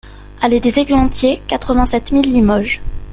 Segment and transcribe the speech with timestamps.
[0.41, 2.81] AlléE des Eglantiers, quatre-vingt-sept mille Limoges